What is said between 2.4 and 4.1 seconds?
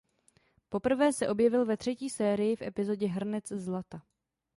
v epizodě Hrnec zlata.